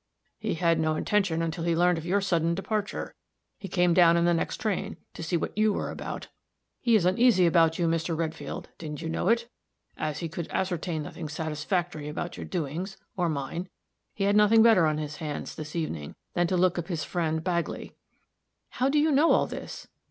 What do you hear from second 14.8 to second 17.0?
on his hands, this evening, than to look up